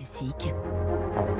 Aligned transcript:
Classique. 0.00 0.54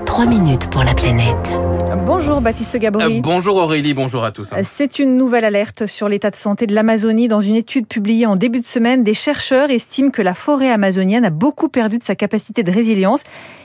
3 0.06 0.26
minutes 0.26 0.68
pour 0.70 0.84
la 0.84 0.94
planète. 0.94 1.60
Bonjour 2.06 2.40
Baptiste 2.40 2.76
Gabory. 2.76 3.18
Euh, 3.18 3.20
bonjour 3.20 3.56
Aurélie, 3.56 3.94
bonjour 3.94 4.24
à 4.24 4.32
tous. 4.32 4.52
C'est 4.64 4.98
une 4.98 5.16
nouvelle 5.16 5.44
alerte 5.44 5.86
sur 5.86 6.08
l'état 6.08 6.30
de 6.30 6.36
santé 6.36 6.66
de 6.66 6.74
l'Amazonie. 6.74 7.28
Dans 7.28 7.40
une 7.40 7.54
étude 7.54 7.86
publiée 7.86 8.26
en 8.26 8.36
début 8.36 8.60
de 8.60 8.66
semaine, 8.66 9.04
des 9.04 9.14
chercheurs 9.14 9.70
estiment 9.70 10.10
que 10.10 10.22
la 10.22 10.34
forêt 10.34 10.70
amazonienne 10.70 11.24
a 11.24 11.30
beaucoup 11.30 11.68
perdu 11.68 11.98
de 11.98 12.02
sa 12.02 12.14
capacité 12.14 12.62
de 12.62 12.70
résilience 12.70 13.22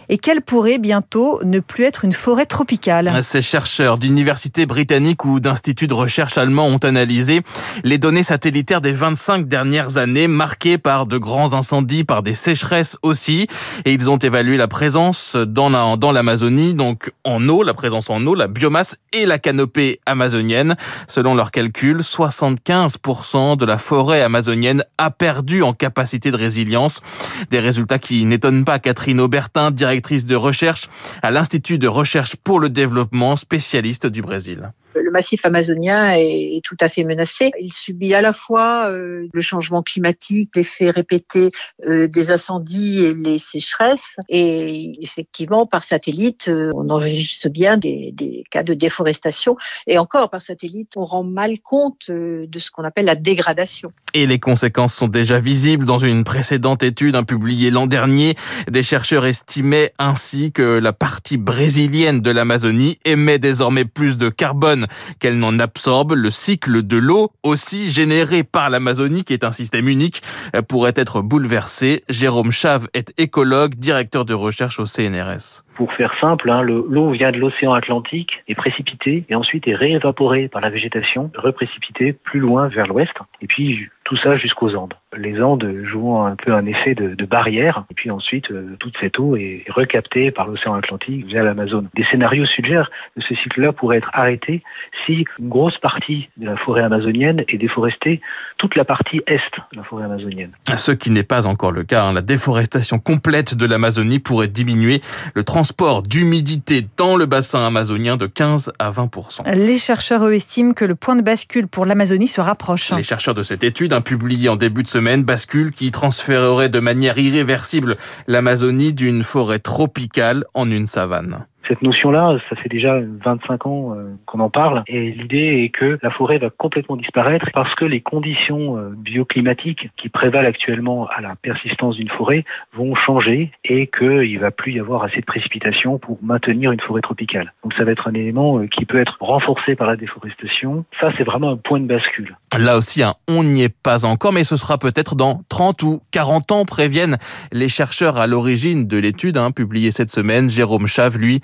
et 0.09 0.17
qu'elle 0.17 0.41
pourrait 0.41 0.77
bientôt 0.77 1.39
ne 1.43 1.59
plus 1.59 1.83
être 1.83 2.05
une 2.05 2.13
forêt 2.13 2.45
tropicale. 2.45 3.09
Ces 3.21 3.41
chercheurs 3.41 3.97
d'universités 3.97 4.65
britanniques 4.65 5.25
ou 5.25 5.39
d'instituts 5.39 5.87
de 5.87 5.93
recherche 5.93 6.37
allemands 6.37 6.67
ont 6.67 6.77
analysé 6.77 7.41
les 7.83 7.97
données 7.97 8.23
satellitaires 8.23 8.81
des 8.81 8.91
25 8.91 9.47
dernières 9.47 9.97
années 9.97 10.27
marquées 10.27 10.77
par 10.77 11.07
de 11.07 11.17
grands 11.17 11.53
incendies, 11.53 12.03
par 12.03 12.23
des 12.23 12.33
sécheresses 12.33 12.97
aussi. 13.01 13.47
Et 13.85 13.93
ils 13.93 14.09
ont 14.09 14.17
évalué 14.17 14.57
la 14.57 14.67
présence 14.67 15.35
dans 15.35 15.69
la, 15.69 15.95
dans 15.97 16.04
l'Amazonie, 16.11 16.73
donc 16.73 17.11
en 17.23 17.47
eau, 17.47 17.63
la 17.63 17.73
présence 17.73 18.09
en 18.09 18.25
eau, 18.25 18.35
la 18.35 18.47
biomasse 18.47 18.97
et 19.13 19.25
la 19.25 19.39
canopée 19.39 19.99
amazonienne. 20.05 20.75
Selon 21.07 21.35
leurs 21.35 21.51
calculs, 21.51 21.99
75% 21.99 23.57
de 23.57 23.65
la 23.65 23.77
forêt 23.77 24.21
amazonienne 24.21 24.83
a 24.97 25.11
perdu 25.11 25.63
en 25.63 25.73
capacité 25.73 26.31
de 26.31 26.37
résilience. 26.37 27.01
Des 27.49 27.59
résultats 27.59 27.99
qui 27.99 28.25
n'étonnent 28.25 28.65
pas 28.65 28.79
Catherine 28.79 29.19
Aubertin, 29.19 29.71
directrice 29.71 30.25
de 30.25 30.35
recherche 30.35 30.89
à 31.21 31.31
l'Institut 31.31 31.77
de 31.77 31.87
recherche 31.87 32.35
pour 32.35 32.59
le 32.59 32.69
développement, 32.69 33.35
spécialiste 33.35 34.07
du 34.07 34.21
Brésil 34.21 34.71
massif 35.15 35.45
amazonien 35.45 36.13
est, 36.17 36.61
tout 36.63 36.75
à 36.81 36.89
fait 36.89 37.05
menacé. 37.05 37.51
Il 37.59 37.71
subit 37.71 38.13
à 38.13 38.21
la 38.21 38.33
fois 38.33 38.89
euh, 38.89 39.27
le 39.31 39.41
changement 39.41 39.81
climatique, 39.81 40.51
l'effet 40.55 40.89
répété 40.89 41.51
euh, 41.85 42.07
des 42.07 42.31
incendies 42.31 43.05
et 43.05 43.13
les 43.13 43.39
sécheresses. 43.39 44.17
Et 44.27 44.97
effectivement, 45.01 45.65
par 45.65 45.85
satellite, 45.85 46.49
euh, 46.49 46.71
on 46.75 46.89
enregistre 46.89 47.47
bien 47.49 47.77
des, 47.77 48.11
des, 48.11 48.43
cas 48.51 48.63
de 48.63 48.73
déforestation. 48.73 49.55
Et 49.87 49.97
encore, 49.97 50.29
par 50.29 50.41
satellite, 50.41 50.91
on 50.97 51.05
rend 51.05 51.23
mal 51.23 51.59
compte 51.59 52.09
de 52.09 52.59
ce 52.59 52.69
qu'on 52.71 52.83
appelle 52.83 53.05
la 53.05 53.15
dégradation. 53.15 53.93
Et 54.13 54.25
les 54.27 54.39
conséquences 54.39 54.95
sont 54.95 55.07
déjà 55.07 55.39
visibles 55.39 55.85
dans 55.85 55.97
une 55.97 56.23
précédente 56.23 56.83
étude 56.83 57.15
publiée 57.25 57.71
l'an 57.71 57.87
dernier. 57.87 58.35
Des 58.69 58.83
chercheurs 58.83 59.25
estimaient 59.25 59.93
ainsi 59.97 60.51
que 60.51 60.61
la 60.61 60.93
partie 60.93 61.37
brésilienne 61.37 62.21
de 62.21 62.31
l'Amazonie 62.31 62.97
émet 63.05 63.39
désormais 63.39 63.85
plus 63.85 64.17
de 64.17 64.29
carbone 64.29 64.87
qu'elle 65.19 65.37
n'en 65.39 65.59
absorbe. 65.59 66.13
Le 66.13 66.31
cycle 66.31 66.83
de 66.83 66.97
l'eau, 66.97 67.31
aussi 67.43 67.89
généré 67.89 68.43
par 68.43 68.69
l'Amazonie, 68.69 69.23
qui 69.23 69.33
est 69.33 69.43
un 69.43 69.51
système 69.51 69.87
unique, 69.87 70.21
pourrait 70.67 70.93
être 70.95 71.21
bouleversé. 71.21 72.03
Jérôme 72.09 72.51
Chave 72.51 72.87
est 72.93 73.13
écologue, 73.17 73.75
directeur 73.75 74.25
de 74.25 74.33
recherche 74.33 74.79
au 74.79 74.85
CNRS. 74.85 75.64
Pour 75.75 75.91
faire 75.91 76.13
simple, 76.21 76.49
hein, 76.49 76.61
l'eau 76.61 77.11
vient 77.11 77.31
de 77.31 77.37
l'océan 77.37 77.73
Atlantique, 77.73 78.43
est 78.47 78.55
précipitée 78.55 79.25
et 79.27 79.35
ensuite 79.35 79.67
est 79.67 79.75
réévaporée 79.75 80.47
par 80.47 80.61
la 80.61 80.69
végétation, 80.69 81.31
reprécipitée 81.35 82.13
plus 82.13 82.39
loin 82.39 82.69
vers 82.69 82.87
l'ouest, 82.87 83.13
et 83.41 83.47
puis 83.47 83.89
tout 84.05 84.15
ça 84.15 84.37
jusqu'aux 84.37 84.75
Andes. 84.75 84.93
Les 85.17 85.41
Andes 85.41 85.67
jouant 85.83 86.25
un 86.25 86.35
peu 86.35 86.53
un 86.53 86.65
effet 86.65 86.93
de, 86.95 87.25
barrière, 87.25 87.83
et 87.89 87.93
puis 87.93 88.11
ensuite 88.11 88.51
euh, 88.51 88.75
toute 88.79 88.95
cette 89.01 89.19
eau 89.19 89.35
est 89.35 89.65
recaptée 89.67 90.29
par 90.29 90.47
l'océan 90.47 90.75
Atlantique 90.75 91.25
via 91.25 91.43
l'Amazone. 91.43 91.89
Des 91.95 92.05
scénarios 92.05 92.45
suggèrent 92.45 92.91
que 93.15 93.21
ce 93.21 93.33
cycle-là 93.33 93.73
pourrait 93.73 93.97
être 93.97 94.11
arrêté 94.13 94.61
si 95.05 95.25
une 95.39 95.49
grosse 95.49 95.77
partie 95.79 96.29
de 96.37 96.45
la 96.45 96.55
forêt 96.55 96.83
amazonienne 96.83 97.43
est 97.47 97.57
déforestée, 97.57 98.21
toute 98.57 98.75
la 98.75 98.85
partie 98.85 99.21
est 99.25 99.35
de 99.71 99.77
la 99.77 99.83
forêt 99.83 100.05
amazonienne. 100.05 100.51
Ce 100.75 100.91
qui 100.91 101.09
n'est 101.09 101.23
pas 101.23 101.47
encore 101.47 101.71
le 101.71 101.83
cas. 101.83 102.03
Hein. 102.03 102.13
La 102.13 102.21
déforestation 102.21 102.99
complète 102.99 103.55
de 103.55 103.65
l'Amazonie 103.65 104.19
pourrait 104.19 104.47
diminuer 104.47 105.01
le 105.33 105.43
transport 105.43 105.64
d'humidité 106.05 106.87
dans 106.97 107.15
le 107.15 107.25
bassin 107.25 107.65
amazonien 107.65 108.17
de 108.17 108.27
15 108.27 108.71
à 108.79 108.89
20 108.89 109.09
Les 109.53 109.77
chercheurs 109.77 110.25
eux, 110.25 110.33
estiment 110.33 110.73
que 110.73 110.85
le 110.85 110.95
point 110.95 111.15
de 111.15 111.21
bascule 111.21 111.67
pour 111.67 111.85
l'Amazonie 111.85 112.27
se 112.27 112.41
rapproche. 112.41 112.91
Les 112.91 113.03
chercheurs 113.03 113.33
de 113.33 113.43
cette 113.43 113.63
étude, 113.63 113.93
hein, 113.93 114.01
publiée 114.01 114.49
en 114.49 114.55
début 114.55 114.83
de 114.83 114.87
semaine, 114.87 115.23
bascule 115.23 115.71
qui 115.71 115.91
transférerait 115.91 116.69
de 116.69 116.79
manière 116.79 117.17
irréversible 117.17 117.97
l'Amazonie 118.27 118.93
d'une 118.93 119.23
forêt 119.23 119.59
tropicale 119.59 120.45
en 120.53 120.69
une 120.69 120.87
savane. 120.87 121.45
Cette 121.67 121.81
notion-là, 121.81 122.37
ça 122.49 122.55
fait 122.55 122.69
déjà 122.69 122.99
25 122.99 123.65
ans 123.65 123.93
euh, 123.95 124.15
qu'on 124.25 124.39
en 124.39 124.49
parle 124.49 124.83
et 124.87 125.11
l'idée 125.11 125.63
est 125.63 125.69
que 125.69 125.97
la 126.01 126.11
forêt 126.11 126.37
va 126.37 126.49
complètement 126.49 126.95
disparaître 126.95 127.47
parce 127.53 127.73
que 127.75 127.85
les 127.85 128.01
conditions 128.01 128.77
euh, 128.77 128.89
bioclimatiques 128.95 129.89
qui 129.97 130.09
prévalent 130.09 130.47
actuellement 130.47 131.07
à 131.07 131.21
la 131.21 131.35
persistance 131.35 131.95
d'une 131.95 132.09
forêt 132.09 132.45
vont 132.73 132.93
changer 132.95 133.51
et 133.63 133.87
qu'il 133.87 134.39
va 134.39 134.51
plus 134.51 134.73
y 134.73 134.79
avoir 134.79 135.03
assez 135.03 135.21
de 135.21 135.25
précipitations 135.25 135.97
pour 135.97 136.19
maintenir 136.21 136.71
une 136.71 136.79
forêt 136.81 137.01
tropicale. 137.01 137.53
Donc 137.63 137.73
ça 137.73 137.83
va 137.83 137.91
être 137.91 138.07
un 138.07 138.13
élément 138.13 138.59
euh, 138.59 138.67
qui 138.67 138.85
peut 138.85 138.99
être 138.99 139.17
renforcé 139.19 139.75
par 139.75 139.87
la 139.87 139.95
déforestation. 139.95 140.85
Ça, 141.01 141.11
c'est 141.17 141.23
vraiment 141.23 141.51
un 141.51 141.57
point 141.57 141.79
de 141.79 141.87
bascule. 141.87 142.37
Là 142.57 142.77
aussi, 142.77 143.03
hein, 143.03 143.13
on 143.27 143.43
n'y 143.43 143.63
est 143.63 143.75
pas 143.75 144.05
encore, 144.05 144.33
mais 144.33 144.43
ce 144.43 144.55
sera 144.55 144.77
peut-être 144.77 145.15
dans 145.15 145.41
30 145.49 145.83
ou 145.83 146.01
40 146.11 146.51
ans, 146.51 146.65
préviennent 146.65 147.17
les 147.51 147.67
chercheurs 147.67 148.17
à 148.17 148.27
l'origine 148.27 148.87
de 148.87 148.97
l'étude 148.97 149.37
hein, 149.37 149.51
publiée 149.51 149.91
cette 149.91 150.09
semaine. 150.09 150.49
Jérôme 150.49 150.87
Chave, 150.87 151.17
lui, 151.17 151.41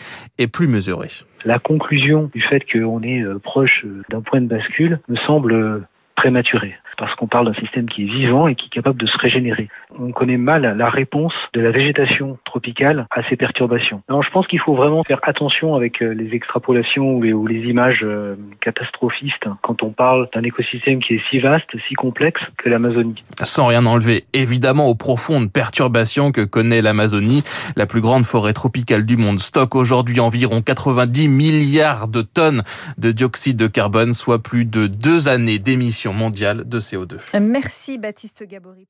La 1.45 1.59
conclusion 1.59 2.29
du 2.33 2.41
fait 2.41 2.61
qu'on 2.71 3.01
est 3.03 3.21
euh, 3.21 3.39
proche 3.39 3.83
euh, 3.85 4.03
d'un 4.09 4.21
point 4.21 4.41
de 4.41 4.47
bascule 4.47 4.99
me 5.07 5.17
semble 5.17 5.53
euh, 5.53 5.79
prématurée 6.15 6.75
parce 6.97 7.15
qu'on 7.15 7.27
parle 7.27 7.47
d'un 7.47 7.59
système 7.59 7.89
qui 7.89 8.03
est 8.03 8.11
vivant 8.13 8.47
et 8.47 8.53
qui 8.53 8.67
est 8.67 8.69
capable 8.69 8.99
de 8.99 9.07
se 9.07 9.17
régénérer. 9.17 9.69
On 9.99 10.11
connaît 10.11 10.37
mal 10.37 10.77
la 10.77 10.89
réponse 10.89 11.33
de 11.53 11.61
la 11.61 11.71
végétation 11.71 12.37
tropicale 12.45 13.07
à 13.11 13.27
ces 13.29 13.35
perturbations. 13.35 14.01
Alors 14.07 14.23
je 14.23 14.29
pense 14.31 14.47
qu'il 14.47 14.59
faut 14.59 14.75
vraiment 14.75 15.03
faire 15.03 15.19
attention 15.23 15.75
avec 15.75 16.01
euh, 16.01 16.13
les 16.13 16.33
extrapolations 16.35 17.15
ou 17.15 17.21
les, 17.21 17.33
ou 17.33 17.47
les 17.47 17.69
images 17.69 18.01
euh, 18.03 18.35
catastrophistes 18.61 19.45
quand 19.61 19.83
on 19.83 19.91
parle 19.91 20.29
d'un 20.33 20.43
écosystème 20.43 21.01
qui 21.01 21.15
est 21.15 21.21
si 21.29 21.39
vaste, 21.39 21.69
si 21.87 21.93
complexe 21.95 22.41
que 22.57 22.69
l'Amazonie. 22.69 23.23
Sans 23.41 23.67
rien 23.67 23.85
enlever 23.85 24.25
évidemment 24.33 24.87
aux 24.87 24.95
profondes 24.95 25.51
perturbations 25.51 26.31
que 26.31 26.41
connaît 26.41 26.81
l'Amazonie, 26.81 27.43
la 27.75 27.85
plus 27.85 28.01
grande 28.01 28.23
forêt 28.23 28.53
tropicale 28.53 29.05
du 29.05 29.17
monde 29.17 29.39
stocke 29.39 29.75
aujourd'hui 29.75 30.19
environ 30.19 30.61
90 30.61 31.27
milliards 31.27 32.07
de 32.07 32.21
tonnes 32.21 32.63
de 32.97 33.11
dioxyde 33.11 33.57
de 33.57 33.67
carbone, 33.67 34.13
soit 34.13 34.41
plus 34.41 34.65
de 34.65 34.87
deux 34.87 35.29
années 35.29 35.59
d'émissions 35.59 36.13
mondiales 36.13 36.67
de 36.67 36.79
CO2. 36.79 37.17
Merci 37.39 37.97
Baptiste 37.97 38.45
Gabory. 38.47 38.87